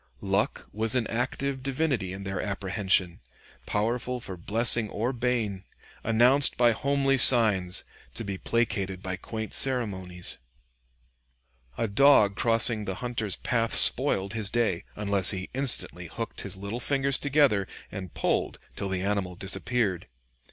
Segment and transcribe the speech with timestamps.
[0.19, 3.19] Luck was an active divinity in their apprehension,
[3.67, 5.63] powerful for blessing or bane,
[6.03, 7.83] announced by homely signs,
[8.15, 10.39] to be placated by quaint ceremonies.
[11.77, 16.79] A dog crossing the hunter's path spoiled his day, unless he instantly hooked his little
[16.79, 20.07] fingers together, and pulled till the animal disappeared.